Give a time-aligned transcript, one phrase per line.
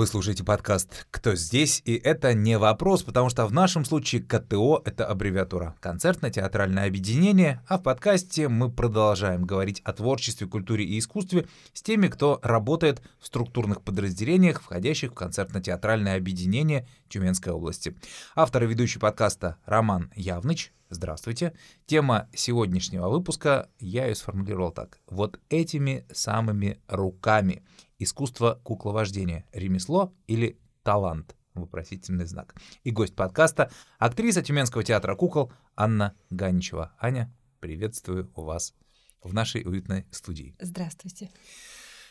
[0.00, 4.80] Вы слушаете подкаст «Кто здесь?» И это не вопрос, потому что в нашем случае КТО—
[4.86, 11.48] это аббревиатура «Концертно-театральное объединение», а в подкасте мы продолжаем говорить о творчестве, культуре и искусстве
[11.74, 17.94] с теми, кто работает в структурных подразделениях, входящих в концертно-театральное объединение Тюменской области.
[18.34, 20.72] Автор и ведущий подкаста Роман Явныч.
[20.88, 21.52] Здравствуйте.
[21.84, 24.98] Тема сегодняшнего выпуска я ее сформулировал так.
[25.10, 27.62] Вот этими самыми руками—
[28.00, 31.36] искусство кукловождения, ремесло или талант?
[31.54, 32.54] Вопросительный знак.
[32.84, 36.94] И гость подкаста— актриса Тюменского театра кукол Анна Ганичева.
[36.98, 38.74] Аня, приветствую вас
[39.22, 40.56] в нашей уютной студии.
[40.60, 41.30] Здравствуйте.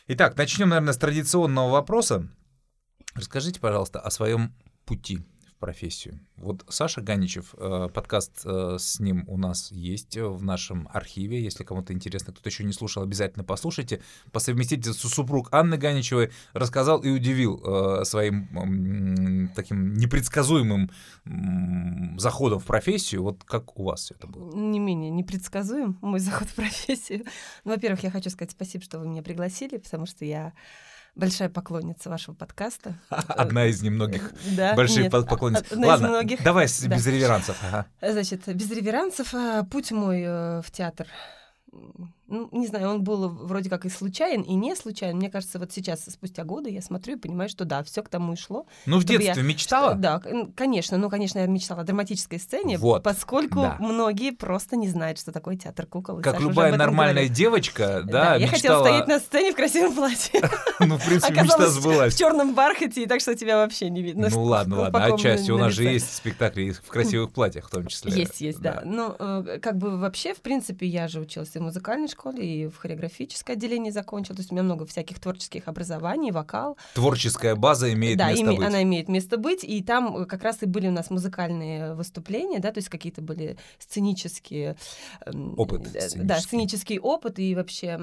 [0.08, 2.30] Итак, начнем, наверное, с традиционного вопроса.
[3.16, 4.54] Расскажите, пожалуйста, о своем
[4.86, 5.26] пути
[5.60, 6.20] профессию.
[6.38, 11.44] Вот Саша Ганичев, э, подкаст э, с ним у нас есть в нашем архиве.
[11.44, 14.02] Если кому-то интересно, кто-то еще не слушал, обязательно послушайте.
[14.32, 20.92] По совместительству супруг Анны Ганичевой рассказал и удивил э, своим таким непредсказуемым
[22.18, 23.24] заходом в профессию.
[23.24, 24.56] Вот как у вас это было?
[24.56, 27.26] Не менее непредсказуем мой заход в профессию.
[27.66, 30.54] Ну, во-первых, я хочу сказать спасибо, что вы меня пригласили, потому что я
[31.16, 32.96] большая поклонница вашего подкаста.
[33.10, 34.76] Одна из немногих да?
[34.76, 35.66] больших Нет, поклонниц.
[35.72, 36.96] Ладно, давай да.
[36.96, 37.58] без реверансов.
[37.64, 37.86] Ага.
[38.02, 41.08] Значит, без реверансов а, путь мой э, в театр
[42.30, 45.18] ну, не знаю, он был вроде как и случайен, и не случайен.
[45.18, 48.34] Мне кажется, вот сейчас, спустя годы, я смотрю и понимаю, что да, все к тому
[48.34, 48.66] и шло.
[48.86, 49.92] Ну, в детстве я, мечтала?
[49.92, 50.22] Что, да,
[50.56, 50.98] конечно.
[50.98, 53.78] Ну, конечно, я мечтала о драматической сцене, вот, поскольку да.
[53.80, 56.22] многие просто не знают, что такое театр кукол.
[56.22, 57.34] Как любая нормальная говорит.
[57.34, 60.42] девочка, да, да Я хотела стоять на сцене в красивом платье.
[60.80, 62.14] Ну, в принципе, мечта сбылась.
[62.16, 64.30] в черном бархате, и так что тебя вообще не видно.
[64.32, 65.52] Ну, ладно, ладно, отчасти.
[65.52, 68.14] У нас же есть спектакли в красивых платьях в том числе.
[68.14, 68.82] Есть, есть, да.
[68.86, 72.68] Ну, э, как бы вообще, в принципе, я же училась и в музыкальной школе, и
[72.68, 76.78] в хореографическое отделение закончила, то есть у меня много всяких творческих образований, вокал.
[76.94, 78.68] Творческая база имеет да, место име, быть.
[78.68, 82.60] она имеет место быть, и там э, как раз и были у нас музыкальные выступления,
[82.60, 84.76] да, то есть какие-то были сценические...
[85.26, 85.88] Эм, опыт.
[85.88, 86.24] Сценический.
[86.24, 88.00] Да, сценический опыт, и вообще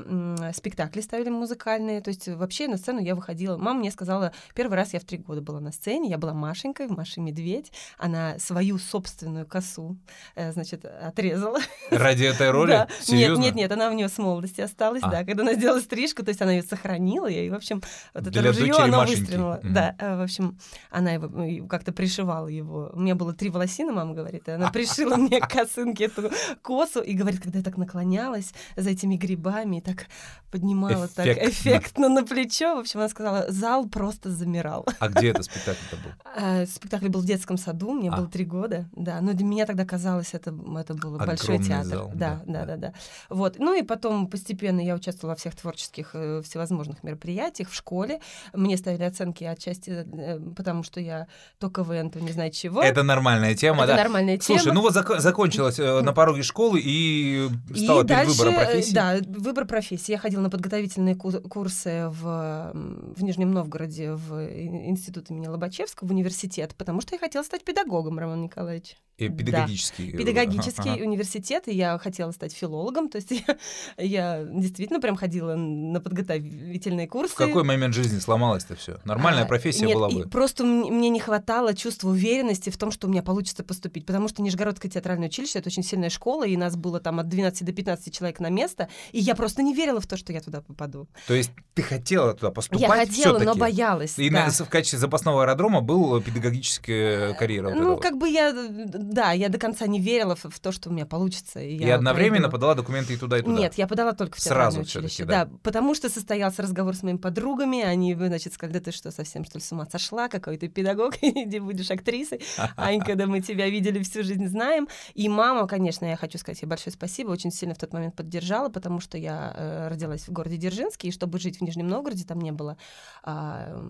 [0.55, 3.57] спектакли ставили музыкальные, то есть вообще на сцену я выходила.
[3.57, 6.89] Мама мне сказала, первый раз я в три года была на сцене, я была Машенькой,
[6.89, 9.97] в Маше Медведь, она свою собственную косу,
[10.35, 11.59] э, значит, отрезала.
[11.91, 12.71] Ради этой роли?
[12.71, 12.89] Да.
[13.09, 15.11] Нет, нет, нет, она у нее с молодости осталась, а.
[15.11, 17.83] да, когда она сделала стрижку, то есть она ее сохранила, и, в общем,
[18.15, 19.61] вот это ружье, она выстрелила.
[19.62, 19.72] Mm-hmm.
[19.72, 20.59] Да, э, в общем,
[20.91, 22.91] она его как-то пришивала его.
[22.93, 26.31] У меня было три волосины, мама говорит, и она пришила мне к косынке эту
[26.62, 30.06] косу, и говорит, когда я так наклонялась за этими грибами, и так
[30.50, 34.87] поднимала так эффектно на плечо, в общем, она сказала, зал просто замирал.
[34.99, 36.11] А где это спектакль-то был?
[36.39, 38.16] А, спектакль был в детском саду, мне а.
[38.16, 42.11] было три года, да, но для меня тогда казалось, это, это был большой театр.
[42.15, 42.93] да, да, да, да.
[43.31, 47.75] Вот, ну и потом постепенно постепенно я участвовала во всех творческих э, всевозможных мероприятиях в
[47.75, 48.21] школе.
[48.55, 51.27] Мне ставили оценки отчасти, э, потому что я
[51.59, 52.83] то КВН, то не знаю чего.
[52.83, 53.97] Это нормальная тема, Это да?
[53.97, 54.59] нормальная тема.
[54.59, 58.95] Слушай, ну вот зак- закончилась э, на пороге школы и стала и дальше, выбором профессии.
[58.95, 60.13] Да, выбор профессии.
[60.13, 66.75] Я ходила на подготовительные курсы в, в Нижнем Новгороде в институт имени Лобачевского, в университет,
[66.77, 68.97] потому что я хотела стать педагогом, Роман Николаевич.
[69.19, 70.13] И педагогический.
[70.13, 70.19] Да.
[70.19, 71.03] Педагогический ага.
[71.03, 73.57] университет, и я хотела стать филологом, то есть я,
[73.97, 77.35] я действительно прям ходила на подготовительные курсы.
[77.35, 78.99] В какой момент жизни сломалось-то все?
[79.05, 80.29] Нормальная а, профессия нет, была бы.
[80.29, 84.43] Просто мне не хватало чувства уверенности в том, что у меня получится поступить, потому что
[84.43, 88.15] Нижегородское театральное училище— это очень сильная школа, и нас было там от 12 до 15
[88.15, 91.09] человек на место, и я просто не верила в то, что я туда попаду.
[91.27, 94.19] То есть ты хотела туда поступать Я хотела, но боялась.
[94.19, 94.49] И да.
[94.51, 97.71] в качестве запасного аэродрома был педагогическая карьера.
[97.71, 100.91] Вот ну, как бы я да, я до конца не верила в, в то, что
[100.91, 101.61] у меня получится.
[101.61, 102.53] И, и одновременно пойду.
[102.53, 103.59] подала документы и туда, и туда?
[103.59, 105.25] Нет, я подала только в Сразу училище.
[105.25, 105.45] Да?
[105.45, 109.45] да, потому что состоялся разговор с моими подругами, они, значит, сказали, да ты что, совсем
[109.45, 112.43] что ли с ума сошла, какой ты педагог, иди будешь актрисой.
[112.77, 114.89] Анька, да мы тебя видели всю жизнь, знаем.
[115.15, 118.69] И мама, конечно, я хочу сказать ей большое спасибо, очень сильно в тот момент поддержала,
[118.69, 122.41] потому что я э, родилась в городе Дзержинске, и чтобы жить в Нижнем Новгороде, там
[122.41, 122.77] не было
[123.22, 123.83] а,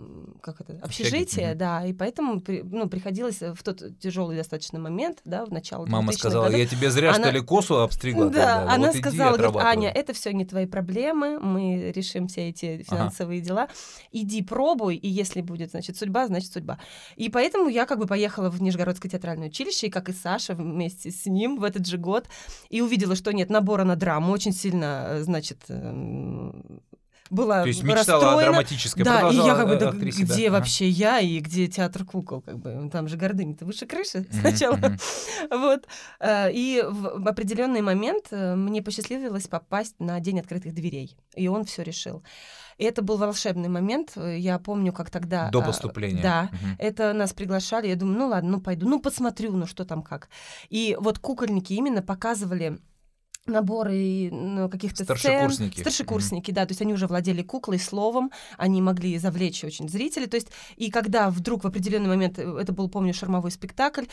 [0.42, 5.50] как это, общежития, да, и поэтому ну, приходилось в тот тяжелый достаточно момент, да, в
[5.50, 6.58] начало Мама сказала, годов.
[6.58, 7.24] я тебе зря, она...
[7.24, 8.26] что ли, косу обстригла?
[8.26, 8.74] Да, тогда.
[8.74, 13.38] она вот сказала, говорит, Аня, это все не твои проблемы, мы решим все эти финансовые
[13.40, 13.46] ага.
[13.46, 13.68] дела.
[14.12, 16.78] Иди пробуй, и если будет, значит, судьба, значит, судьба.
[17.16, 21.10] И поэтому я как бы поехала в Нижегородское театральное училище, и как и Саша вместе
[21.10, 22.28] с ним в этот же год,
[22.70, 26.82] и увидела, что нет набора на драму, очень сильно, э, значит, эм,
[27.30, 28.38] была То есть мечтала расстроена.
[28.38, 30.52] о драматической, Да, и я как бы, да, где да?
[30.52, 34.78] вообще я и где театр кукол, как бы, там же гордыня-то выше крыши сначала.
[35.50, 35.86] Вот.
[36.20, 41.64] Э, и в определенный момент э, мне посчастливилось попасть на День открытых дверей, и он
[41.64, 42.22] все решил.
[42.78, 44.16] И это был волшебный момент.
[44.16, 45.48] Я помню, как тогда...
[45.50, 46.22] До а, поступления.
[46.22, 46.50] Да.
[46.52, 46.70] Угу.
[46.78, 47.88] Это нас приглашали.
[47.88, 50.28] Я думаю, ну ладно, ну пойду, ну посмотрю, ну что там как.
[50.68, 52.78] И вот кукольники именно показывали
[53.46, 55.72] наборы ну, каких-то старшекурсники.
[55.72, 55.84] сцен.
[55.84, 56.54] Старшекурсники, mm-hmm.
[56.54, 60.48] да, то есть они уже владели куклой, словом, они могли завлечь очень зрителей, то есть
[60.76, 64.04] и когда вдруг в определенный момент, э, это был, помню, шармовой спектакль,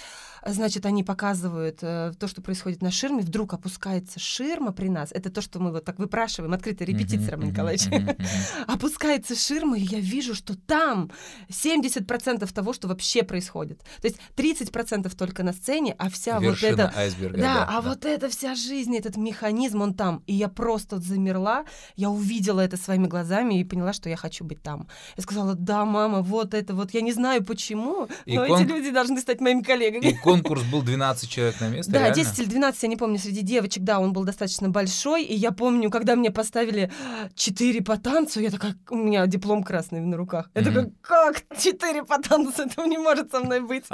[0.46, 5.30] значит, они показывают э, то, что происходит на ширме, вдруг опускается ширма при нас, это
[5.30, 7.32] то, что мы вот так выпрашиваем, открытая репетиция, mm-hmm.
[7.32, 8.64] Роман Николаевич, mm-hmm.
[8.68, 11.12] опускается ширма, и я вижу, что там
[11.50, 16.80] 70% того, что вообще происходит, то есть 30% только на сцене, а вся Вершина вот
[16.80, 16.98] эта...
[16.98, 17.90] айсберга, да, да, а да.
[17.90, 20.24] вот эта вся жизнь, этот механизм, он там.
[20.28, 21.66] И я просто замерла,
[21.96, 24.88] я увидела это своими глазами и поняла, что я хочу быть там.
[25.18, 28.62] Я сказала, да, мама, вот это вот, я не знаю почему, и но кон...
[28.62, 30.06] эти люди должны стать моими коллегами.
[30.06, 32.16] И конкурс был 12 человек на место, Да, реально?
[32.16, 35.52] 10 или 12, я не помню, среди девочек, да, он был достаточно большой, и я
[35.52, 36.92] помню, когда мне поставили
[37.36, 40.50] 4 по танцу, я такая, у меня диплом красный на руках.
[40.56, 43.86] Я такая, как 4 по танцу, этого не может со мной быть.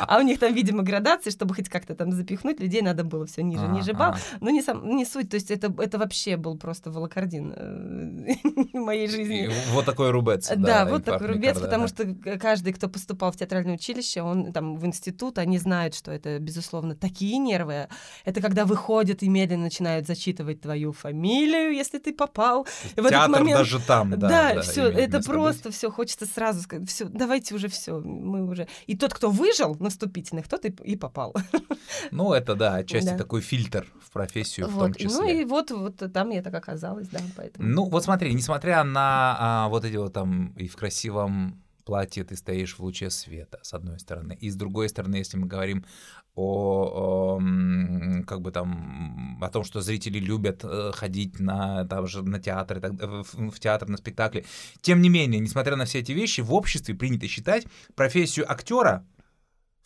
[0.00, 3.42] А у них там, видимо, градации, чтобы хоть как-то там запихнуть людей, надо было все
[3.42, 4.14] ниже, ниже бал.
[4.40, 8.34] Но не сам, не суть, то есть это, это вообще был просто волокордин э,
[8.78, 9.46] моей жизни.
[9.46, 10.48] И вот такой рубец.
[10.48, 11.88] Да, да вот такой рубец, потому да.
[11.88, 16.38] что каждый, кто поступал в театральное училище, он там в институт, они знают, что это,
[16.38, 17.88] безусловно, такие нервы.
[18.24, 22.64] Это когда выходят и медленно начинают зачитывать твою фамилию, если ты попал.
[22.64, 24.28] В Театр этот момент, даже там, да.
[24.28, 28.68] Да, да все, это просто все хочется сразу сказать, все, давайте уже все, мы уже.
[28.86, 31.34] И тот, кто выжил на вступительных, тот и, и попал.
[32.10, 33.18] Ну, это да, отчасти да.
[33.18, 34.72] такой фильтр в профессию вот.
[34.72, 35.08] в том числе.
[35.08, 37.68] Ну и вот, вот там я так оказалась, да, поэтому.
[37.68, 42.36] Ну вот смотри, несмотря на а, вот эти вот там и в красивом платье ты
[42.36, 44.36] стоишь в луче света, с одной стороны.
[44.40, 45.84] И с другой стороны, если мы говорим
[46.36, 47.40] о, о
[48.26, 52.78] как бы там о том, что зрители любят э, ходить на там же на театр,
[52.80, 54.44] в, в театр, на спектакли.
[54.80, 59.04] Тем не менее, несмотря на все эти вещи, в обществе принято считать профессию актера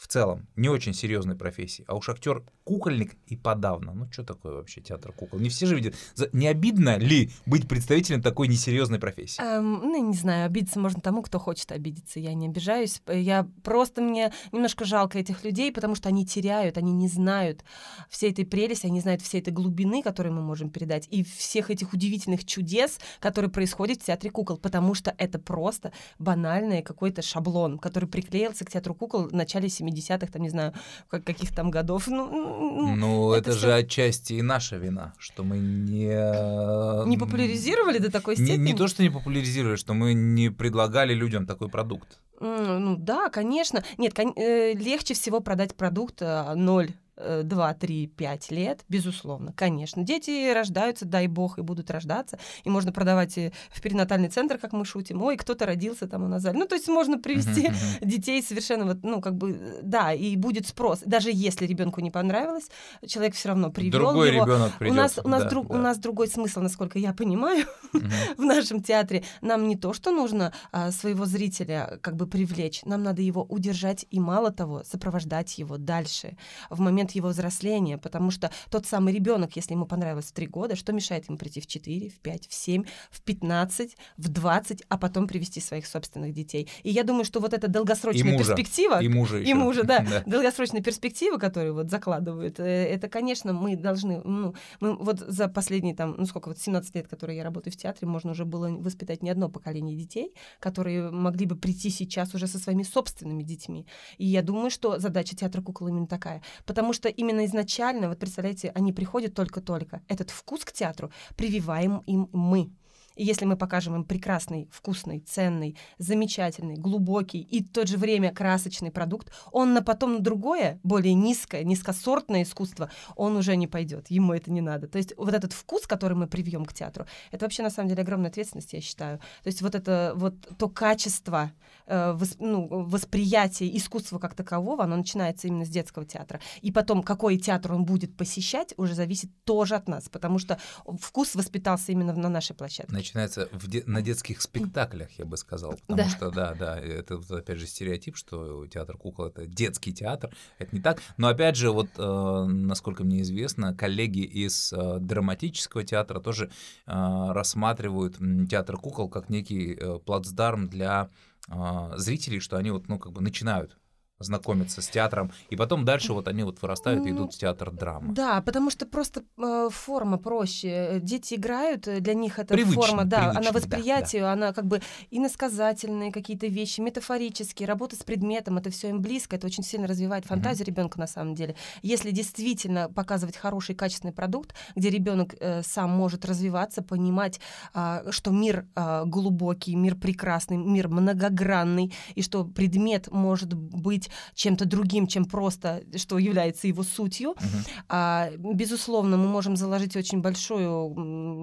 [0.05, 3.95] в целом не очень серьезной профессии, а уж актер кукольник и подавно.
[3.95, 5.41] Ну, что такое вообще театр кукол?
[5.41, 5.95] Не все же видят.
[6.33, 9.43] Не обидно ли быть представителем такой несерьезной профессии?
[9.43, 12.21] Эм, ну, не знаю, обидеться можно тому, кто хочет обидеться.
[12.21, 13.01] Я не обижаюсь.
[13.09, 17.65] Я просто мне немножко жалко этих людей, потому что они теряют, они не знают
[18.11, 21.95] всей этой прелести, они знают всей этой глубины, которую мы можем передать, и всех этих
[21.95, 28.07] удивительных чудес, которые происходят в театре кукол, потому что это просто банальный какой-то шаблон, который
[28.07, 29.71] приклеился к театру кукол в начале
[30.01, 30.73] 70-х, там, не знаю,
[31.09, 32.07] каких там годов.
[32.09, 37.09] Ну, ну, это, это же отчасти и наша вина, что мы не...
[37.09, 38.57] Не популяризировали до такой степени?
[38.57, 42.21] Не, не то, что не популяризировали, что мы не предлагали людям такой продукт.
[42.41, 43.85] Ну да, конечно.
[43.97, 50.03] Нет, кон- э, легче всего продать продукт э, ноль 2, 3, 5 лет, безусловно, конечно.
[50.03, 53.37] Дети рождаются, дай бог, и будут рождаться, и можно продавать
[53.71, 56.45] в перинатальный центр, как мы шутим, ой, кто-то родился там у нас.
[56.45, 57.71] Ну, то есть можно привести
[58.01, 61.01] детей совершенно вот, ну, как бы, да, и будет спрос.
[61.05, 62.69] Даже если ребенку не понравилось,
[63.07, 64.45] человек все равно привел Другой его.
[64.45, 64.95] ребенок придет.
[64.95, 65.75] У нас, у, нас да, друг, да.
[65.75, 67.67] у нас другой смысл, насколько я понимаю,
[68.37, 69.25] в нашем театре.
[69.41, 74.07] Нам не то, что нужно а, своего зрителя как бы привлечь, нам надо его удержать
[74.11, 76.37] и, мало того, сопровождать его дальше
[76.71, 80.47] в момент момент его взросления, потому что тот самый ребенок, если ему понравилось в 3
[80.47, 84.83] года, что мешает ему прийти в 4, в 5, в 7, в 15, в 20,
[84.89, 86.69] а потом привести своих собственных детей.
[86.83, 89.03] И я думаю, что вот эта долгосрочная и мужа, перспектива...
[89.03, 89.51] И мужа еще.
[89.51, 90.23] И мужа, да, да.
[90.27, 94.23] Долгосрочная перспектива, которую вот закладывают, э, это, конечно, мы должны...
[94.25, 97.77] Ну, мы вот за последние там, ну сколько, вот 17 лет, которые я работаю в
[97.77, 102.47] театре, можно уже было воспитать не одно поколение детей, которые могли бы прийти сейчас уже
[102.47, 103.87] со своими собственными детьми.
[104.19, 106.43] И я думаю, что задача театра кукол именно такая.
[106.65, 110.03] Потому что именно изначально, вот представляете, они приходят только-только.
[110.09, 112.71] Этот вкус к театру прививаем им мы.
[113.17, 118.33] И если мы покажем им прекрасный, вкусный, ценный, замечательный, глубокий и в то же время
[118.33, 124.11] красочный продукт, он на потом на другое, более низкое, низкосортное искусство, он уже не пойдет.
[124.11, 124.89] Ему это не надо.
[124.89, 128.03] То есть вот этот вкус, который мы привьем к театру, это вообще на самом деле
[128.03, 129.19] огромная ответственность, я считаю.
[129.43, 131.53] То есть вот это вот то качество
[131.87, 136.41] э, вос, ну, восприятия искусства как такового, оно начинается именно с детского театра.
[136.63, 140.59] И потом, какой театр он будет посещать, уже зависит тоже от нас, потому что
[141.01, 145.73] вкус воспитался именно на нашей площадке начинается в де- на детских спектаклях, я бы сказал.
[145.87, 146.09] Потому да.
[146.09, 150.35] что, да, да, это опять же стереотип, что театр кукол это детский театр.
[150.59, 151.01] Это не так.
[151.17, 156.51] Но опять же, вот э, насколько мне известно, коллеги из э, драматического театра тоже
[156.87, 156.93] э,
[157.33, 158.17] рассматривают
[158.49, 161.11] театр кукол как некий э, плацдарм для
[161.49, 163.77] э, зрителей, что они вот, ну, как бы начинают
[164.21, 168.13] знакомиться с театром, и потом дальше вот они вот вырастают и идут в театр драмы.
[168.15, 171.01] Да, потому что просто э, форма проще.
[171.03, 174.33] Дети играют, э, для них это привычно, форма, да, привычно, она восприятие, да, да.
[174.33, 174.81] она как бы
[175.11, 180.27] иносказательные какие-то вещи, метафорические, работа с предметом, это все им близко, это очень сильно развивает
[180.27, 180.71] фантазию mm-hmm.
[180.71, 181.57] ребенка на самом деле.
[181.83, 187.41] Если действительно показывать хороший качественный продукт, где ребенок э, сам может развиваться, понимать,
[187.75, 194.11] э, что мир э, глубокий, мир прекрасный, мир многогранный, и что предмет может быть быть
[194.35, 197.31] чем-то другим, чем просто, что является его сутью.
[197.31, 197.71] Uh-huh.
[197.89, 200.95] А, безусловно, мы можем заложить очень большую,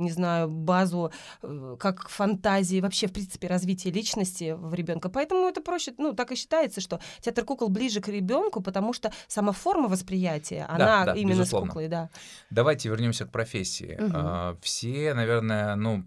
[0.02, 5.10] не знаю, базу э, как фантазии, вообще, в принципе, развития личности в ребенка.
[5.10, 9.12] Поэтому это проще, ну, так и считается, что театр кукол ближе к ребенку, потому что
[9.28, 11.68] сама форма восприятия, да, она да, именно безусловно.
[11.68, 12.10] с куклой, да.
[12.50, 13.98] Давайте вернемся к профессии.
[14.00, 14.12] Угу.
[14.14, 16.04] А, все, наверное, ну,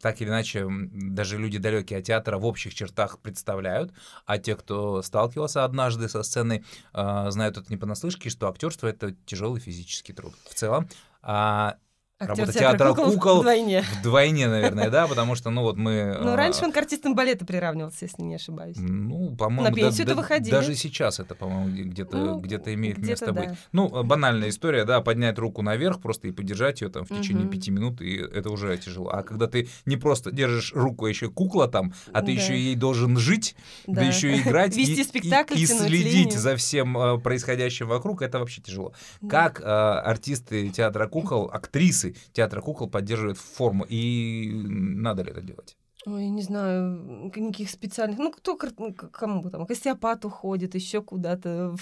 [0.00, 3.92] так или иначе, даже люди далекие от театра в общих чертах представляют,
[4.26, 8.86] а те, кто сталкивался однажды однажды со сцены э, знают это не понаслышке, что актерство
[8.86, 10.88] это тяжелый физический труд в целом.
[11.22, 11.76] А
[12.22, 13.84] Актер Работа театра, театра кукол, кукол вдвойне.
[14.00, 16.16] Вдвойне, наверное, да, потому что, ну вот мы...
[16.20, 18.76] Ну, раньше он к артистам балета приравнивался, если не ошибаюсь.
[18.78, 19.68] Ну, по-моему...
[19.68, 20.50] На пенсию да, выходили.
[20.50, 23.40] Даже сейчас это, по-моему, где-то ну, где имеет где место да.
[23.40, 23.50] быть.
[23.72, 27.52] Ну, банальная история, да, поднять руку наверх просто и подержать ее там в течение угу.
[27.52, 29.10] пяти минут, и это уже тяжело.
[29.10, 32.32] А когда ты не просто держишь руку, а еще кукла там, а ты да.
[32.32, 36.38] еще ей должен жить, да, да еще играть, Вести и, спектакль, и, и следить линию.
[36.38, 38.92] за всем э, происходящим вокруг, это вообще тяжело.
[39.20, 39.28] Да.
[39.28, 43.84] Как э, артисты театра кукол, актрисы театра кукол поддерживает форму.
[43.88, 45.76] И надо ли это делать?
[46.04, 48.18] Ой, не знаю, никаких специальных.
[48.18, 51.76] Ну, кто ну, кому там, к остеопату ходит, еще куда-то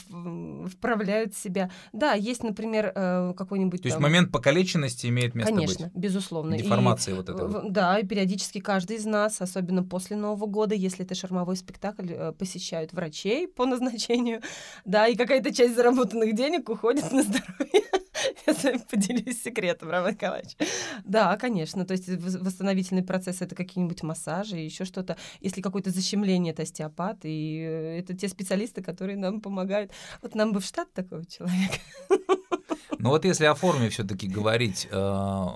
[0.67, 1.71] вправляют себя.
[1.93, 3.83] Да, есть, например, э, какой-нибудь.
[3.83, 5.95] То есть момент покалеченности имеет место Конечно, быть.
[5.95, 6.59] безусловно.
[6.59, 7.47] Деформации и, вот это.
[7.47, 7.73] Вот.
[7.73, 12.33] Да, и периодически каждый из нас, особенно после Нового года, если это шармовой спектакль, э,
[12.33, 14.43] посещают врачей по назначению,
[14.85, 17.85] да, и какая-то часть заработанных денег уходит на здоровье.
[18.47, 20.57] Я с вами поделюсь секретом, Роман Николаевич.
[21.05, 21.85] Да, конечно.
[21.85, 25.17] То есть восстановительный процесс— это какие-нибудь массажи, еще что-то.
[25.41, 27.25] Если какое-то защемление, это остеопат.
[27.25, 29.93] И э, это те специалисты, которые нам помогают.
[30.23, 31.79] Вот нам бы в штат такого человека.
[32.99, 35.47] Ну вот если о форме все-таки говорить, э,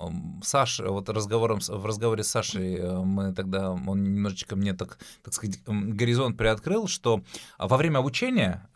[0.41, 5.33] Саша, вот разговором, в разговоре с Сашей э, мы тогда, он немножечко мне, так, так
[5.33, 7.21] сказать, горизонт приоткрыл, что
[7.59, 8.67] во время обучения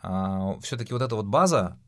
[0.62, 1.78] все-таки вот эта вот база,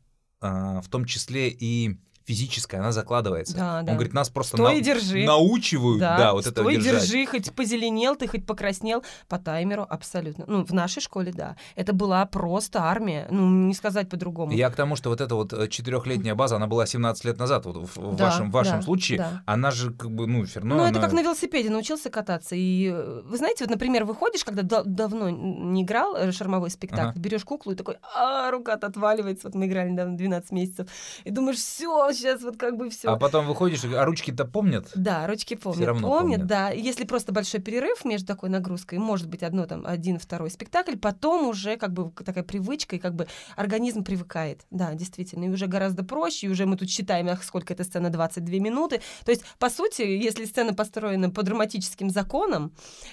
[0.41, 3.55] в том числе и физическая, она закладывается.
[3.55, 3.93] Да, Он да.
[3.93, 4.79] говорит, нас просто на...
[4.79, 5.25] держи.
[5.25, 7.01] научивают, да, да вот это держать.
[7.01, 10.45] держи, хоть позеленел ты, хоть покраснел, по таймеру абсолютно.
[10.47, 11.55] Ну, в нашей школе, да.
[11.75, 14.51] Это была просто армия, ну, не сказать по-другому.
[14.53, 17.65] Я к тому, что вот эта вот э, четырехлетняя база, она была 17 лет назад,
[17.65, 19.43] вот в, да, вашем, вашем да, случае, да.
[19.45, 20.75] она же как бы, ну, все равно...
[20.75, 20.91] Ну, она...
[20.91, 22.55] это как на велосипеде научился кататься.
[22.55, 27.09] И э, вы знаете, вот, например, выходишь, когда да- давно не играл э, шармовой спектакль,
[27.09, 27.19] ага.
[27.19, 30.87] берешь куклу и такой, а, рука-то отваливается, вот мы играли недавно 12 месяцев,
[31.23, 33.09] и думаешь, все, сейчас вот как бы все.
[33.09, 34.89] А потом выходишь, а ручки-то помнят?
[34.95, 35.77] Да, ручки помнят.
[35.77, 36.69] Все равно помнят, помнят, да.
[36.69, 41.47] Если просто большой перерыв между такой нагрузкой, может быть, одно там, один, второй спектакль, потом
[41.47, 44.65] уже как бы такая привычка, и как бы организм привыкает.
[44.71, 48.59] Да, действительно, и уже гораздо проще, и уже мы тут считаем, сколько эта сцена, 22
[48.59, 49.01] минуты.
[49.25, 52.71] То есть, по сути, если сцена построена по драматическим законам,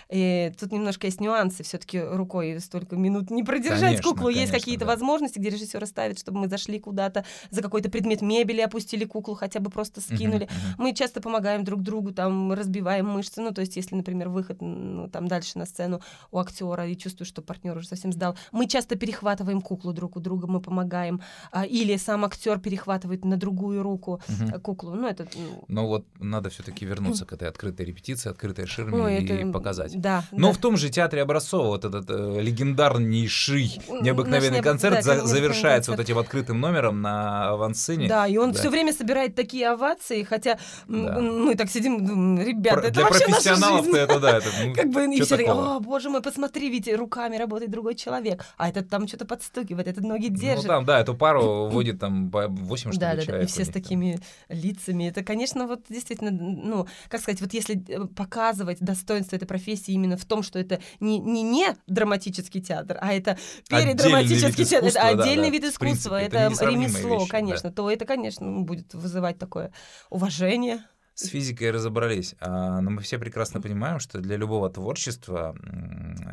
[0.09, 4.52] э, тут немножко есть нюансы, все-таки рукой столько минут не продержать конечно, куклу, конечно, есть
[4.52, 4.92] какие-то да.
[4.92, 9.61] возможности, где режиссер ставит, чтобы мы зашли куда-то за какой-то предмет мебели, опустили куклу, хотя
[9.61, 10.47] бы просто скинули.
[10.47, 10.75] Uh-huh, uh-huh.
[10.78, 13.40] Мы часто помогаем друг другу, там разбиваем мышцы.
[13.40, 17.26] Ну, то есть, если, например, выход ну, там дальше на сцену у актера и чувствую,
[17.26, 21.20] что партнер уже совсем сдал, мы часто перехватываем куклу друг у друга, мы помогаем.
[21.52, 24.61] А, или сам актер перехватывает на другую руку uh-huh.
[24.61, 24.94] куклу.
[24.94, 25.26] Ну, это.
[25.35, 29.52] Ну, Но вот надо все-таки вернуться к этой открытой репетиции, открытой ширме и это...
[29.52, 30.00] показать.
[30.00, 30.25] Да.
[30.32, 30.52] Но да.
[30.52, 35.90] в том же театре Образцова вот этот э, легендарнейший необыкновенный Наш концерт да, за- завершается
[35.90, 35.99] концерт.
[35.99, 38.09] вот этим открытым номером на авансцене.
[38.09, 38.59] Да, и он да.
[38.59, 40.58] все время собирает такие овации, хотя
[40.88, 41.20] да.
[41.20, 45.04] мы так сидим, думаем, ребята, это Для вообще профессионалов это да, это ну, как бы
[45.14, 49.06] и все такие, о, боже мой, посмотри, ведь руками работает другой человек, а этот там
[49.06, 50.64] что-то подстукивает, этот ноги ну держит.
[50.64, 53.64] Ну там, да, эту пару водит там 8 что да, ли, да, Да, и все
[53.64, 54.18] с такими
[54.49, 55.08] лицами.
[55.08, 60.16] Это, конечно, вот действительно, ну, как сказать, вот если э, показывать достоинство этой профессии именно
[60.16, 65.49] в том, что это не, не, не драматический театр, а это передраматический театр, это отдельный
[65.49, 67.75] да, вид искусства, принципе, это, это ремесло, вещи, конечно, да.
[67.75, 69.73] то это, конечно, будет вызывать такое
[70.11, 70.85] уважение.
[71.15, 75.55] С физикой разобрались, а, но мы все прекрасно понимаем, что для любого творчества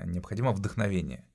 [0.06, 1.26] необходимо вдохновение.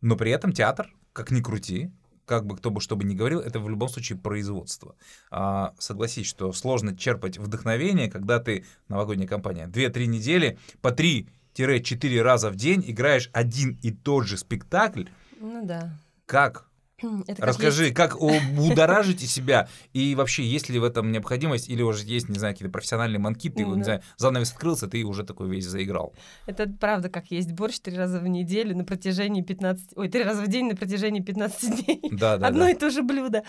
[0.00, 1.90] Но при этом театр, как ни крути,
[2.26, 4.96] как бы кто бы что бы ни говорил, это в любом случае производство.
[5.30, 12.50] А, согласись, что сложно черпать вдохновение, когда ты, новогодняя кампания, 2-3 недели по 3-4 раза
[12.50, 15.04] в день играешь один и тот же спектакль.
[15.40, 15.98] Ну да.
[16.26, 16.68] Как
[17.26, 17.94] это как Расскажи, есть...
[17.94, 18.18] как
[18.54, 22.72] будоражите себя, и вообще, есть ли в этом необходимость, или уже есть, не знаю, какие-то
[22.72, 26.14] профессиональные манки, ты, не знаю, занавес открылся, ты уже такой весь заиграл.
[26.46, 29.92] Это правда, как есть борщ три раза в неделю на протяжении 15...
[29.96, 32.00] Ой, три раза в день на протяжении 15 дней.
[32.10, 32.70] Да, да, Одно да.
[32.70, 33.44] и то же блюдо.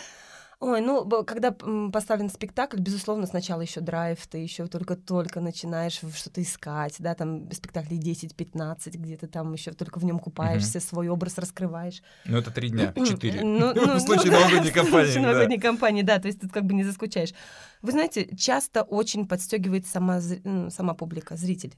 [0.65, 6.95] Ой, ну, когда поставлен спектакль, безусловно, сначала еще драйв, ты еще только-только начинаешь что-то искать,
[6.97, 10.85] да, там спектаклей 10-15, где ты там еще только в нем купаешься, угу.
[10.87, 12.01] свой образ раскрываешь.
[12.25, 13.43] Ну, это три дня, четыре.
[13.43, 15.05] Ну, ну, в случае ну, новогодней кампании.
[15.05, 17.35] В случае новогодней кампании, да, то есть тут как бы не заскучаешь.
[17.83, 21.75] Вы знаете, часто очень подстегивает сама, сама публика, зритель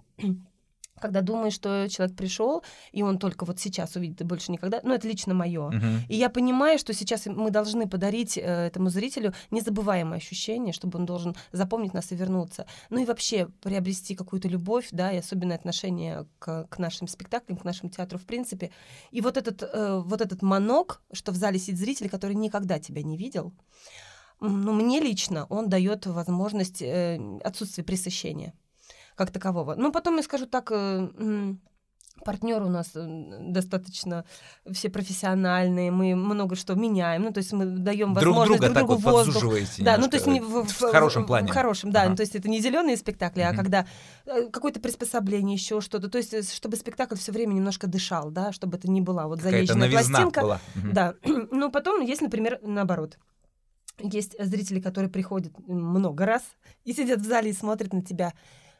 [0.99, 4.93] когда думаешь, что человек пришел, и он только вот сейчас увидит и больше никогда, ну
[4.93, 5.69] это лично мое.
[5.69, 5.99] Uh-huh.
[6.09, 11.05] И я понимаю, что сейчас мы должны подарить э, этому зрителю незабываемое ощущение, чтобы он
[11.05, 12.65] должен запомнить нас и вернуться.
[12.89, 17.63] Ну и вообще приобрести какую-то любовь, да, и особенное отношение к, к нашим спектаклям, к
[17.63, 18.71] нашему театру в принципе.
[19.11, 23.03] И вот этот, э, вот этот манок, что в зале сидит зритель, который никогда тебя
[23.03, 23.53] не видел,
[24.39, 28.53] ну мне лично он дает возможность э, отсутствия пресыщения
[29.17, 29.75] как такового.
[29.75, 31.09] Но потом я скажу так, э,
[32.23, 33.05] партнеры у нас э,
[33.49, 34.25] достаточно
[34.71, 39.01] все профессиональные, мы много что меняем, ну то есть мы даем возможность друг, друга друг
[39.01, 39.53] другу вот воздух.
[39.79, 41.47] Да, ну то есть не в, в, в хорошем плане.
[41.47, 42.11] В хорошем, да, ага.
[42.11, 43.87] ну, то есть это не зеленые спектакли, а когда
[44.25, 48.77] э, какое-то приспособление, еще что-то, то есть чтобы спектакль все время немножко дышал, да, чтобы
[48.77, 50.41] это не была вот заезженная пластинка.
[50.41, 50.59] Была.
[50.75, 53.17] Да, ну потом есть, например, наоборот.
[53.99, 56.43] Есть зрители, которые приходят много раз
[56.83, 58.33] и сидят в зале и смотрят на тебя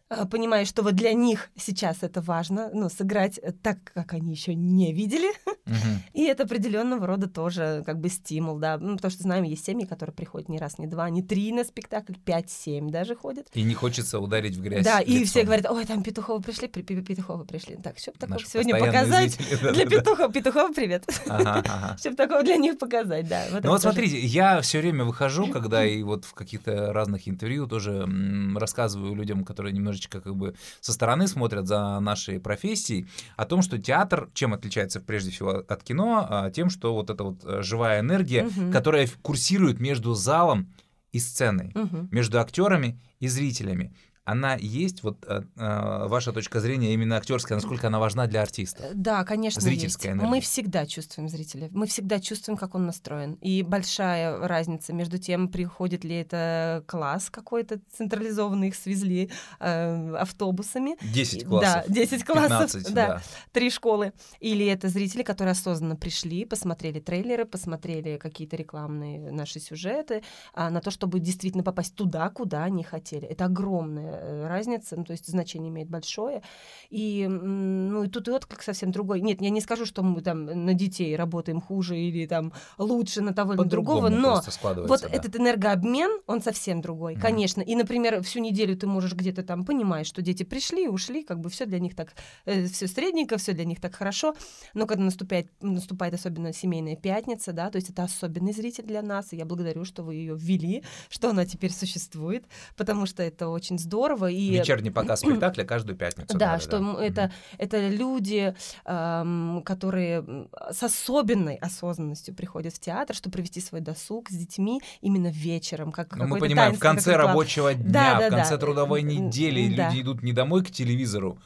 [0.09, 4.55] а, понимая, что вот для них сейчас это важно, ну, сыграть так, как они еще
[4.55, 5.27] не видели.
[5.45, 5.75] Угу.
[6.13, 8.77] И это определенного рода тоже как бы стимул, да.
[8.77, 11.65] Ну, потому что знаем, есть семьи, которые приходят не раз, не два, не три на
[11.65, 13.47] спектакль, пять-семь даже ходят.
[13.53, 14.85] И не хочется ударить в грязь.
[14.85, 15.15] Да, лицом.
[15.15, 17.75] и все говорят, ой, там Петуховы пришли, Петуховы пришли.
[17.75, 19.33] Так, что такого сегодня показать?
[19.33, 21.05] Зрители, для Петухова, Петухова привет.
[21.27, 21.97] Ага, ага.
[21.99, 23.43] Чтобы такого для них показать, да.
[23.51, 23.93] Вот ну вот тоже.
[23.93, 28.07] смотрите, я все время выхожу, когда и вот в каких-то разных интервью тоже
[28.55, 33.62] рассказываю людям, которые немножечко немножечко как бы со стороны смотрят за нашей профессией, о том,
[33.62, 37.62] что театр чем отличается прежде всего от кино, а, тем, что вот эта вот э,
[37.62, 38.71] живая энергия, угу.
[38.71, 40.67] которая курсирует между залом
[41.12, 42.07] и сценой, угу.
[42.12, 43.93] между актерами и зрителями
[44.27, 48.87] она есть, вот э, э, ваша точка зрения именно актерская, насколько она важна для артиста?
[48.87, 50.21] Э, да, конечно, Зрительская есть.
[50.21, 50.29] Энергия.
[50.29, 53.35] Мы всегда чувствуем зрителя, мы всегда чувствуем, как он настроен.
[53.35, 59.29] И большая разница между тем, приходит ли это класс какой-то централизованный, их свезли
[59.61, 60.97] э, автобусами.
[61.01, 61.85] 10 классов.
[61.87, 63.21] Да, 10 классов, 15, да, да.
[63.53, 64.11] Три школы.
[64.41, 70.21] Или это зрители, которые осознанно пришли, посмотрели трейлеры, посмотрели какие-то рекламные наши сюжеты,
[70.53, 73.25] а, на то, чтобы действительно попасть туда, куда они хотели.
[73.25, 76.41] Это огромное Э, разница, ну, то есть значение имеет большое.
[76.89, 79.21] И, ну, и тут и отклик совсем другой.
[79.21, 83.34] Нет, я не скажу, что мы там на детей работаем хуже или там лучше на
[83.34, 85.10] того или другого, но вот да.
[85.10, 87.21] этот энергообмен, он совсем другой, mm.
[87.21, 87.62] конечно.
[87.62, 91.49] И, например, всю неделю ты можешь где-то там понимать, что дети пришли, ушли, как бы
[91.49, 92.13] все для них так,
[92.45, 94.36] э, все средненько, все для них так хорошо,
[94.73, 99.34] но когда наступает, наступает особенно семейная пятница, да, то есть это особенный зритель для нас,
[99.34, 103.77] и я благодарю, что вы ее ввели, что она теперь существует, потому что это очень
[103.77, 104.32] здорово, здорово.
[104.32, 104.52] И...
[104.52, 106.38] Вечерний показ спектакля каждую пятницу.
[106.38, 107.04] Да, что да.
[107.04, 114.30] Это, это люди, эм, которые с особенной осознанностью приходят в театр, чтобы провести свой досуг
[114.30, 115.91] с детьми именно вечером.
[115.91, 118.58] Как ну, мы понимаем, в конце рабочего дня, да, да, в конце да.
[118.58, 119.89] трудовой недели да.
[119.89, 121.39] люди идут не домой к телевизору,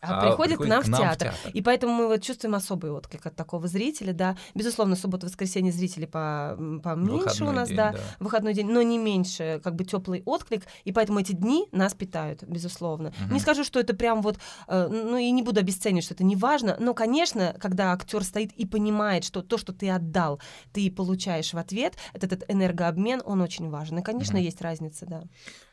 [0.00, 1.28] а, а приходят, приходят к нам, к нам в, театр.
[1.28, 1.50] в театр.
[1.52, 4.36] И поэтому мы вот чувствуем особый отклик от такого зрителя, да.
[4.54, 8.98] Безусловно, суббота-воскресенье зрители по, поменьше выходной у нас, день, да, да, выходной день, но не
[8.98, 13.08] меньше как бы теплый отклик, и поэтому эти дни нас питают, безусловно.
[13.08, 13.34] Угу.
[13.34, 14.38] Не скажу, что это прям вот,
[14.68, 18.52] э, ну и не буду обесценивать, что это не важно, но, конечно, когда актер стоит
[18.52, 20.40] и понимает, что то, что ты отдал,
[20.72, 23.98] ты получаешь в ответ, этот, этот энергообмен, он очень важен.
[23.98, 24.44] И, конечно, угу.
[24.44, 25.22] есть разница, да.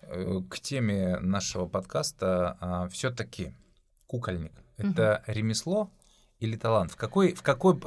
[0.01, 3.53] Э, к теме нашего подкаста а, все-таки
[4.07, 5.33] кукольник это угу.
[5.33, 5.91] ремесло
[6.39, 6.91] или талант?
[6.91, 7.79] В какой, в какой, э,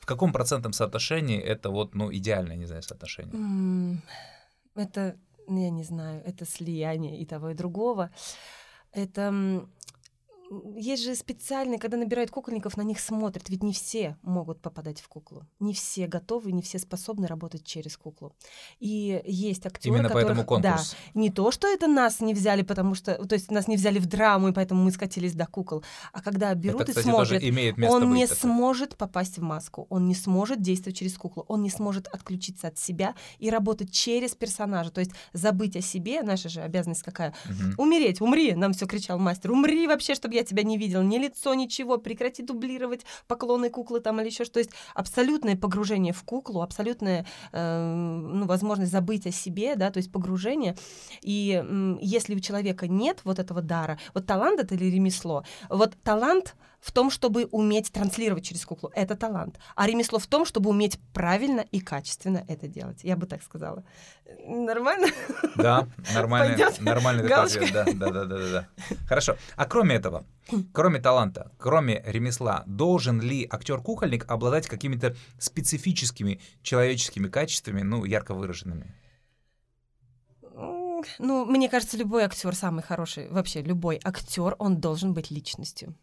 [0.00, 4.02] в каком процентном соотношении это вот, ну, идеальное, не знаю, соотношение?
[4.74, 5.16] Это,
[5.48, 8.10] я не знаю, это слияние и того, и другого.
[8.92, 9.66] Это
[10.76, 15.08] есть же специальные, когда набирают кукольников, на них смотрят, ведь не все могут попадать в
[15.08, 18.34] куклу, не все готовы, не все способны работать через куклу.
[18.78, 20.90] И есть актеры, Именно которых, поэтому конкурс.
[20.90, 23.98] Да, не то, что это нас не взяли, потому что, то есть нас не взяли
[23.98, 27.28] в драму, и поэтому мы скатились до кукол, а когда берут это, и кстати, смотрят,
[27.28, 28.38] тоже имеет место он не такое.
[28.38, 32.78] сможет попасть в маску, он не сможет действовать через куклу, он не сможет отключиться от
[32.78, 37.34] себя и работать через персонажа, то есть забыть о себе, наша же обязанность какая?
[37.46, 37.74] Мгм.
[37.78, 41.54] Умереть, умри, нам все кричал мастер, умри вообще, чтобы я тебя не видел, ни лицо,
[41.54, 44.54] ничего, прекрати дублировать поклоны куклы там или еще что.
[44.54, 49.98] То есть абсолютное погружение в куклу, абсолютная э, ну, возможность забыть о себе, да, то
[49.98, 50.76] есть погружение.
[51.22, 55.96] И м, если у человека нет вот этого дара, вот талант это или ремесло, вот
[56.02, 59.58] талант в том, чтобы уметь транслировать через куклу, это талант.
[59.76, 63.04] А ремесло в том, чтобы уметь правильно и качественно это делать.
[63.04, 63.84] Я бы так сказала.
[64.44, 65.06] Нормально?
[65.54, 67.72] Да, нормальный, нормальный ответ.
[67.72, 68.68] Да, да, да, да, да.
[69.06, 69.36] Хорошо.
[69.54, 70.26] А кроме этого,
[70.72, 78.92] кроме таланта, кроме ремесла, должен ли актер-кукольник обладать какими-то специфическими человеческими качествами, ну, ярко выраженными?
[81.18, 85.94] Ну, мне кажется, любой актер самый хороший, вообще любой актер, он должен быть личностью.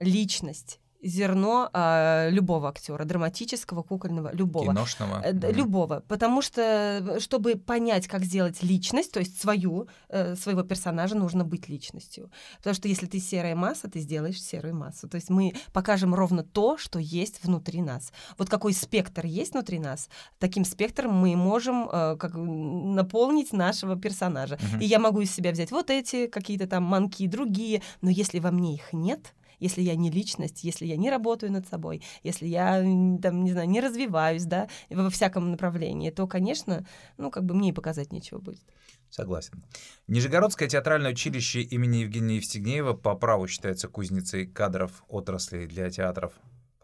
[0.00, 0.80] Личность.
[1.06, 4.64] Зерно а, любого актера, драматического, кукольного, любого.
[4.72, 5.20] Киношного?
[5.22, 5.56] Э, д- Мгм.
[5.58, 6.02] Любого.
[6.08, 11.44] Потому что, э, чтобы понять, как сделать личность, то есть свою, э, своего персонажа, нужно
[11.44, 12.30] быть личностью.
[12.56, 15.06] Потому что если ты серая масса, ты сделаешь серую массу.
[15.06, 18.10] То есть мы покажем ровно то, что есть внутри нас.
[18.38, 24.58] Вот какой спектр есть внутри нас, таким спектром мы можем э, как, наполнить нашего персонажа.
[24.72, 24.80] Мгм.
[24.80, 28.50] И я могу из себя взять вот эти какие-то там манки, другие, но если во
[28.50, 32.80] мне их нет, если я не личность, если я не работаю над собой, если я,
[33.22, 36.86] там, не знаю, не развиваюсь, да, во всяком направлении, то, конечно,
[37.16, 38.62] ну, как бы мне и показать нечего будет.
[39.10, 39.64] Согласен.
[40.08, 46.32] Нижегородское театральное училище имени Евгения Евстигнеева по праву считается кузницей кадров отрасли для театров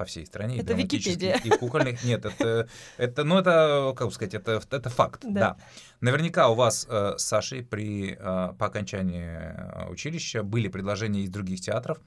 [0.00, 0.56] по всей стране.
[0.56, 1.56] и Это драматических, Википедия.
[1.56, 2.02] И кукольных.
[2.04, 5.40] Нет, это, это, ну, это, как бы сказать, это, это факт, да.
[5.40, 5.56] Да.
[6.00, 11.28] Наверняка у вас э, с Сашей при, э, по окончании э, училища были предложения из
[11.28, 11.98] других театров,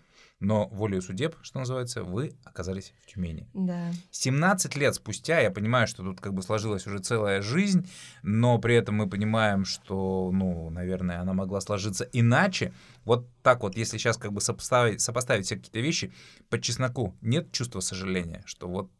[0.44, 3.48] но волею судеб, что называется, вы оказались в Тюмени.
[3.54, 3.92] Да.
[4.12, 7.90] 17 лет спустя, я понимаю, что тут как бы сложилась уже целая жизнь,
[8.24, 12.74] но при этом мы понимаем, что, ну, наверное, она могла сложиться иначе.
[13.06, 16.12] Вот так вот, если сейчас как бы сопоставить, сопоставить все какие-то вещи,
[16.50, 18.92] по чесноку нет чувства сожаления, что вот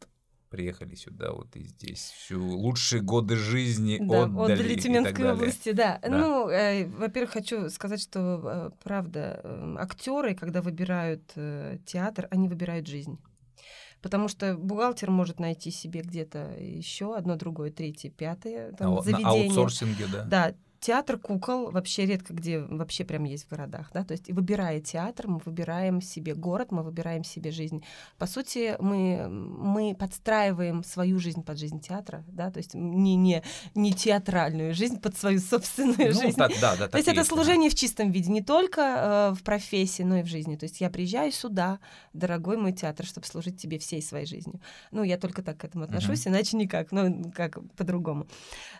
[0.54, 5.98] приехали сюда, вот и здесь всю лучшие годы жизни Да, отдали, отдали Тюменской области, да.
[6.00, 6.08] Да.
[6.08, 9.40] Ну, э, во-первых, хочу сказать, что э, правда,
[9.80, 13.18] актеры, когда выбирают э, театр, они выбирают жизнь.
[14.00, 19.02] Потому что бухгалтер может найти себе где-то еще одно, другое, третье, пятое там, А, на
[19.02, 19.46] заведение.
[19.46, 20.24] аутсорсинге, да.
[20.24, 20.54] Да,
[20.84, 25.28] театр кукол вообще редко где вообще прям есть в городах, да, то есть выбирая театр,
[25.28, 27.82] мы выбираем себе город, мы выбираем себе жизнь.
[28.18, 33.42] По сути, мы, мы подстраиваем свою жизнь под жизнь театра, да, то есть не, не,
[33.74, 36.36] не театральную жизнь под свою собственную Ну, жизнь.
[36.36, 37.34] так, да, да, То есть это есть, да.
[37.34, 40.56] служение в чистом виде, не только э, в профессии, но и в жизни.
[40.56, 41.78] То есть я приезжаю сюда,
[42.12, 44.60] дорогой мой театр, чтобы служить тебе всей своей жизнью.
[44.90, 48.26] Ну, я только так к этому отношусь, иначе никак, ну, как по-другому.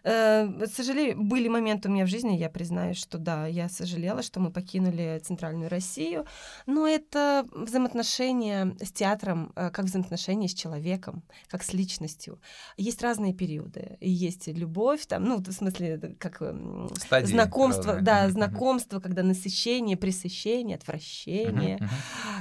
[0.03, 4.51] Э, сожалею, были моменты меня в жизни, я признаюсь, что да, я сожалела, что мы
[4.51, 6.27] покинули Центральную Россию,
[6.67, 12.41] но это взаимоотношения с театром, э, как взаимоотношения с человеком, как с личностью.
[12.77, 13.97] Есть разные периоды.
[14.01, 16.43] И есть любовь, там, ну, в смысле, как
[16.97, 18.05] Стадии знакомство, разные.
[18.05, 21.89] да, знакомство, когда насыщение, пресыщение, отвращение,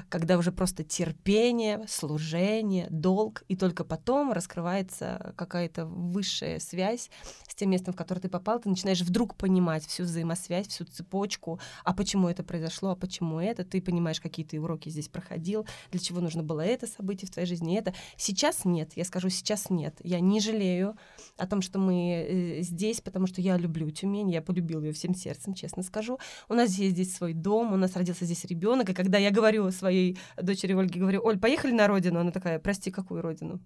[0.09, 7.09] когда уже просто терпение, служение, долг, и только потом раскрывается какая-то высшая связь
[7.47, 11.59] с тем местом, в которое ты попал, ты начинаешь вдруг понимать всю взаимосвязь, всю цепочку,
[11.83, 15.99] а почему это произошло, а почему это, ты понимаешь, какие ты уроки здесь проходил, для
[15.99, 17.93] чего нужно было это событие в твоей жизни, это.
[18.17, 19.95] Сейчас нет, я скажу, сейчас нет.
[20.03, 20.95] Я не жалею
[21.37, 25.15] о том, что мы э, здесь, потому что я люблю Тюмень, я полюбила ее всем
[25.15, 26.19] сердцем, честно скажу.
[26.49, 29.71] У нас есть здесь свой дом, у нас родился здесь ребенок, и когда я говорю
[29.71, 33.59] своей дочери Ольге, говорю, Оль, поехали на родину, она такая, прости, какую родину?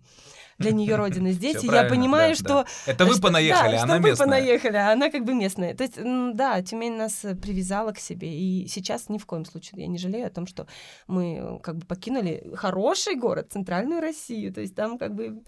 [0.58, 2.66] Для нее родина здесь, и я понимаю, что.
[2.86, 4.26] Это вы понаехали, да, она что вы местная.
[4.26, 5.76] понаехали, а она как бы местная.
[5.76, 6.00] То есть,
[6.36, 10.00] да, Тюмень нас э, привязала к себе, и сейчас ни в коем случае я не
[10.00, 10.66] жалею о том, что
[11.06, 15.44] мы э, как бы покинули хороший город, центральную Россию, то есть там как бы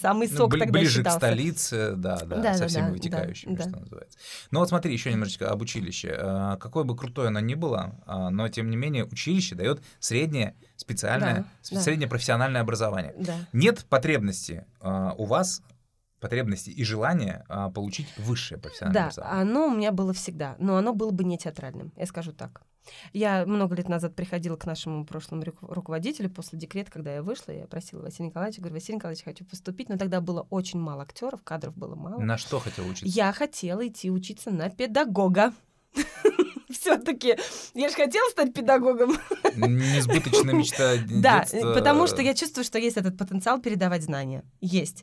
[0.00, 1.18] самый Ну, сок бли- тогда ближе считался.
[1.18, 3.78] к столице, да, да, Да, со да, всеми да, вытекающими, да, что да.
[3.80, 4.18] называется.
[4.50, 6.14] Ну вот смотри, еще немножечко об училище.
[6.18, 10.54] А, Какое бы крутое оно ни было, а, но тем не менее училище дает среднее
[10.76, 11.80] специальное, Да, с- да.
[11.80, 13.14] среднее профессиональное образование.
[13.18, 13.34] Да.
[13.52, 15.62] Нет потребности а, у вас
[16.20, 19.42] потребности и желания а, получить высшее профессиональное Да, образование.
[19.42, 22.62] оно у меня было всегда, но оно было бы не театральным, я скажу так.
[23.12, 27.66] Я много лет назад приходила к нашему прошлому руководителю после декрета, когда я вышла, я
[27.66, 31.76] просила Василия Николаевича, говорю, Василий Николаевич, хочу поступить, но тогда было очень мало актеров, кадров
[31.76, 32.20] было мало.
[32.20, 33.06] На что хотела учиться?
[33.06, 35.52] Я хотела идти учиться на педагога.
[36.86, 37.36] все-таки
[37.74, 39.16] я же хотела стать педагогом.
[39.54, 44.44] Несбыточная мечта Да, потому что я чувствую, что есть этот потенциал передавать знания.
[44.60, 45.02] Есть.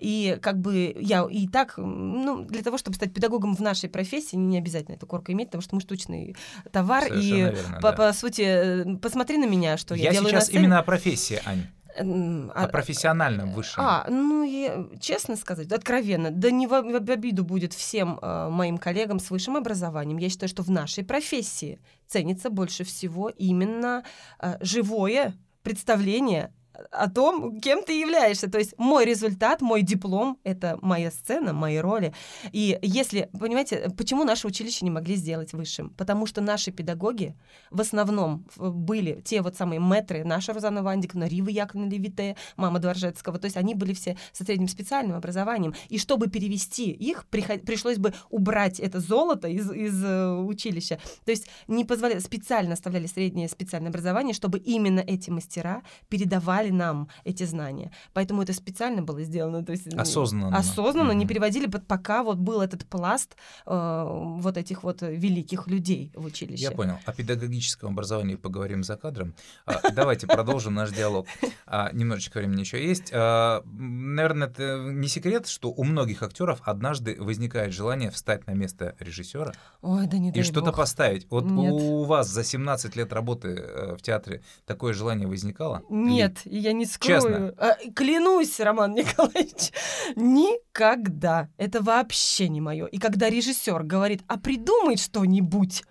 [0.00, 4.36] И как бы я и так, ну, для того, чтобы стать педагогом в нашей профессии,
[4.36, 6.36] не обязательно эту корку иметь, потому что мы штучный
[6.72, 7.04] товар.
[7.12, 11.40] и по сути, э, посмотри на меня, что я, делаю Я сейчас именно о профессии,
[11.44, 11.66] Ань.
[11.96, 13.84] О а, профессиональном высшем.
[13.84, 18.78] А, ну, я, честно сказать, откровенно, да не в, в обиду будет всем э, моим
[18.78, 20.18] коллегам с высшим образованием.
[20.18, 24.04] Я считаю, что в нашей профессии ценится больше всего именно
[24.40, 26.52] э, живое представление
[26.90, 28.50] о том, кем ты являешься.
[28.50, 32.12] То есть мой результат, мой диплом— это моя сцена, мои роли.
[32.52, 35.90] И если, понимаете, почему наше училище не могли сделать высшим?
[35.90, 37.36] Потому что наши педагоги
[37.70, 43.38] в основном были те вот самые мэтры, наша Розана Вандиковна, Рива Яковлевна Левите, мама Дворжецкого,
[43.38, 45.74] то есть они были все со средним специальным образованием.
[45.88, 50.98] И чтобы перевести их, пришлось бы убрать это золото из, из э, училища.
[51.24, 56.70] То есть не позволяли, специально оставляли среднее специальное образование, чтобы именно эти мастера передавали давали
[56.70, 57.90] нам эти знания.
[58.12, 59.64] Поэтому это специально было сделано.
[59.64, 60.56] То есть, осознанно.
[60.56, 61.14] Осознанно, mm-hmm.
[61.14, 64.06] не переводили, пока вот был этот пласт э,
[64.40, 66.62] вот этих вот великих людей в училище.
[66.62, 66.98] Я понял.
[67.04, 69.34] О педагогическом образовании поговорим за кадром.
[69.66, 71.26] А, давайте продолжим наш диалог.
[71.66, 73.10] А, немножечко времени еще есть.
[73.12, 78.94] А, наверное, это не секрет, что у многих актеров однажды возникает желание встать на место
[78.98, 81.26] режиссера Ой, да не и что-то поставить.
[81.30, 81.72] Вот Нет.
[81.72, 85.82] у вас за 17 лет работы э, в театре такое желание возникало?
[85.88, 87.20] Нет, и я не скрою.
[87.20, 87.54] Честно?
[87.58, 89.72] А, клянусь, Роман Николаевич,
[90.14, 91.48] никогда.
[91.56, 92.86] Это вообще не мое.
[92.86, 95.82] И когда режиссер говорит, а придумай что-нибудь,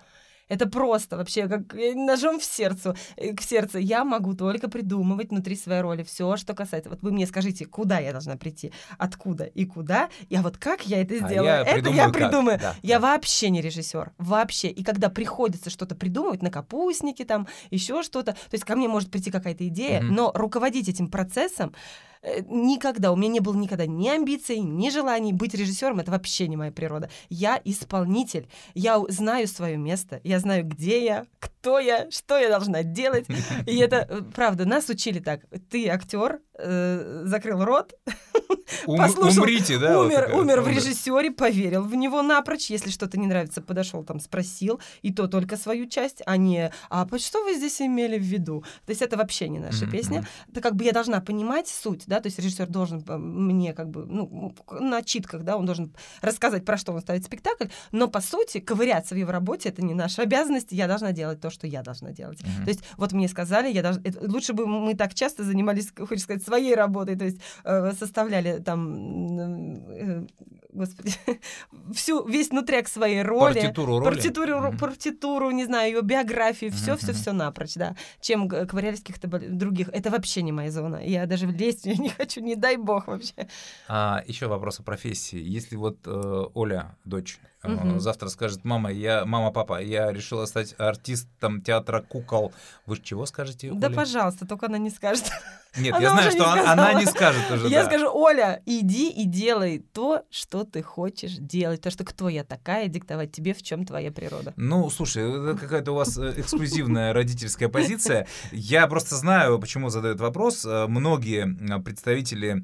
[0.54, 2.96] это просто вообще как ножом в сердце.
[3.18, 3.80] Э, к сердцу.
[3.80, 6.90] Я могу только придумывать внутри своей роли все, что касается.
[6.90, 10.10] Вот вы мне скажите, куда я должна прийти, откуда и куда.
[10.30, 11.64] Я вот как я это сделаю?
[11.64, 12.60] А я это я придумаю.
[12.60, 13.14] Да, я да.
[13.14, 14.12] вообще не режиссер.
[14.18, 14.70] Вообще.
[14.70, 19.10] И когда приходится что-то придумывать на капустнике, там еще что-то, то есть ко мне может
[19.10, 20.14] прийти какая-то идея, угу.
[20.14, 22.13] но руководить этим процессом Э,
[22.48, 26.58] никогда, у меня не было никогда ни амбиций, ни желаний быть режиссером, это вообще не
[26.58, 27.10] моя природа.
[27.30, 32.84] Я исполнитель, я знаю свое место, я знаю, где я, кто я, что я должна
[32.84, 33.26] делать.
[33.68, 35.42] И это, э, правда, нас учили так.
[35.70, 37.94] Ты актер, э, закрыл рот,
[38.86, 40.00] Ум, послушал, умрите, да?
[40.00, 42.70] Умер, вот умер в режиссере, поверил в него напрочь.
[42.70, 47.08] Если что-то не нравится, подошел там, спросил, и то только свою часть, а не, а
[47.18, 48.64] что вы здесь имели в виду?
[48.86, 49.92] То есть это вообще не наша mm-hmm.
[49.92, 50.28] песня.
[50.50, 53.90] Это как бы я должна понимать суть, да, то есть режиссер должен э, мне как
[53.90, 58.22] бы, ну, на читках, да, он должен рассказать, про что он ставит спектакль, но по
[58.22, 61.82] сути ковыряться в его работе это не наша обязанность, я должна делать то, что я
[61.82, 62.42] должна делать.
[62.42, 62.64] Mm-hmm.
[62.64, 66.24] То есть вот мне сказали, я должна, это, лучше бы мы так часто занимались, хочешь
[66.24, 70.28] сказать, своей работой, то есть э, составляли там, э,
[70.74, 71.14] господи,
[71.94, 73.54] всю, весь нутряк своей роли.
[73.54, 74.16] Партитуру роли.
[74.16, 74.78] Партитуру, mm-hmm.
[74.78, 76.98] партитуру не знаю, ее биографию, все, mm-hmm.
[76.98, 77.96] все, все напрочь, да.
[78.20, 79.90] Чем ковырялись каких-то других.
[79.90, 80.98] Это вообще не моя зона.
[80.98, 83.48] Я даже лезть не хочу, не дай бог вообще.
[83.88, 85.40] А, еще вопрос о профессии.
[85.40, 88.00] Если вот э, Оля, дочь, Угу.
[88.00, 92.52] Завтра скажет, мама, я, мама, папа, я решила стать артистом театра кукол.
[92.86, 93.72] Вы чего скажете?
[93.74, 95.32] Да, пожалуйста, только она не скажет.
[95.78, 97.70] Нет, она я знаю, что она, она не скажет уже.
[97.70, 97.86] Я да.
[97.90, 101.82] скажу, Оля, иди и делай то, что ты хочешь делать.
[101.82, 104.54] То, что кто я такая, диктовать тебе, в чем твоя природа.
[104.56, 108.28] Ну, слушай, это какая-то у вас э, эксклюзивная родительская позиция.
[108.52, 110.66] Я просто знаю, почему задают вопрос.
[110.66, 112.64] Э, многие представители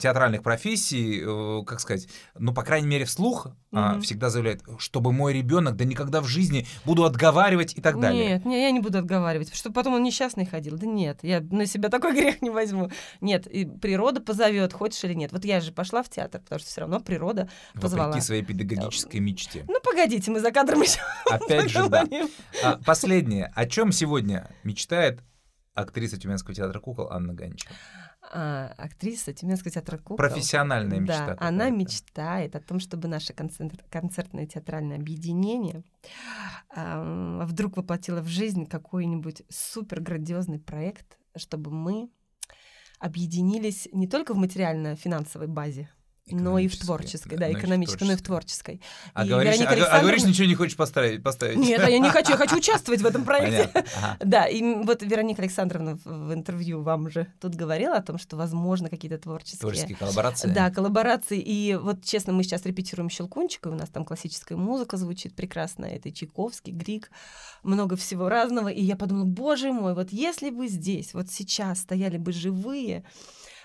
[0.00, 2.08] театральных профессий, э, как сказать,
[2.38, 4.00] ну, по крайней мере, вслух mm-hmm.
[4.00, 8.26] всегда заявляет, чтобы мой ребенок да никогда в жизни буду отговаривать и так далее.
[8.26, 10.78] Нет, нет, я не буду отговаривать, чтобы потом он несчастный ходил.
[10.78, 12.90] Да нет, я на себя такой грех не возьму.
[13.20, 15.32] Нет, и природа позовет, хочешь или нет.
[15.32, 18.06] Вот я же пошла в театр, потому что все равно природа позвала.
[18.06, 19.64] Вопреки своей педагогической мечте.
[19.68, 22.06] Ну, погодите, мы за кадром еще Опять же, да.
[22.64, 23.52] А, последнее.
[23.54, 25.20] О чем сегодня мечтает
[25.74, 27.74] актриса Тюменского театра кукол Анна Ганчева?
[28.32, 30.16] А, актриса Тюменского театра кукол.
[30.16, 31.26] Профессиональная мечта.
[31.26, 35.84] Да, она мечтает о том, чтобы наше концерт, концертное театральное объединение
[36.74, 42.10] а, вдруг воплотило в жизнь какой-нибудь супер грандиозный проект, чтобы мы
[42.98, 45.90] объединились не только в материально-финансовой базе,
[46.28, 48.80] но и в творческой, да, экономической, но и в творческой.
[49.14, 49.96] А, и говоришь, а, Александровна...
[49.96, 51.22] а говоришь, ничего не хочешь поставить?
[51.22, 51.56] поставить.
[51.56, 53.70] Нет, я не хочу, я хочу участвовать в этом проекте.
[53.72, 54.16] Ага.
[54.26, 58.88] Да, и вот Вероника Александровна в интервью вам уже тут говорила о том, что, возможно,
[58.88, 59.60] какие-то творческие...
[59.60, 60.48] Творческие коллаборации.
[60.48, 61.38] Да, коллаборации.
[61.38, 66.10] И вот, честно, мы сейчас репетируем «Щелкунчика», у нас там классическая музыка звучит прекрасно, это
[66.10, 67.10] Чайковский, Грик,
[67.62, 68.68] много всего разного.
[68.68, 73.04] И я подумала, боже мой, вот если бы здесь, вот сейчас стояли бы живые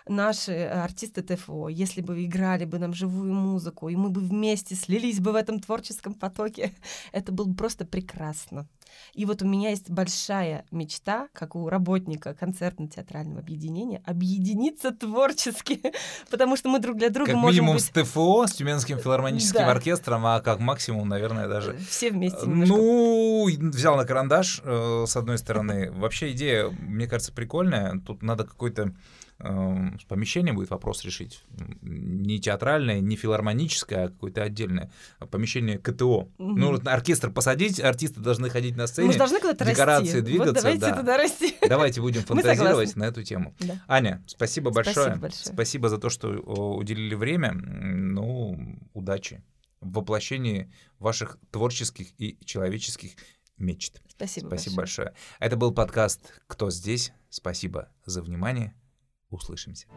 [0.07, 4.75] наши э, артисты ТФО, если бы играли бы нам живую музыку, и мы бы вместе
[4.75, 6.73] слились бы в этом творческом потоке,
[7.11, 8.67] это было бы просто прекрасно.
[9.13, 15.81] И вот у меня есть большая мечта, как у работника концертно-театрального объединения, объединиться творчески,
[16.29, 17.85] потому что мы друг для друга как можем минимум быть...
[17.85, 19.71] с ТФО, с Тюменским филармоническим да.
[19.71, 21.77] оркестром, а как максимум, наверное, даже...
[21.77, 22.75] Все вместе э, немножко.
[22.75, 25.91] Ну, взял на карандаш, э, с одной стороны.
[26.01, 28.01] Вообще идея, мне кажется, прикольная.
[28.05, 28.93] Тут надо какой-то
[29.43, 31.43] с помещением будет вопрос решить.
[31.82, 34.91] Не театральное, не филармоническое, а какое-то отдельное
[35.32, 36.30] помещение КТО.
[36.38, 36.58] Угу.
[36.58, 40.21] Ну, оркестр посадить, артисты должны ходить на сцене, Мы должны куда-то декорации расти.
[40.21, 40.54] двигаться.
[40.54, 40.95] Вот давайте да.
[40.97, 41.56] туда расти.
[41.67, 43.56] Давайте будем фантазировать на эту тему.
[43.60, 43.82] Да.
[43.88, 44.93] Аня, спасибо большое.
[44.93, 45.54] Спасибо большое.
[45.54, 47.54] Спасибо за то, что уделили время.
[47.54, 49.43] Ну, удачи
[49.80, 53.12] в воплощении ваших творческих и человеческих
[53.58, 54.01] мечт.
[54.10, 55.08] Спасибо, Спасибо большое.
[55.08, 55.13] большое.
[55.39, 57.12] Это был подкаст «Кто здесь?».
[57.30, 58.75] Спасибо за внимание.
[59.31, 59.87] Услышимся.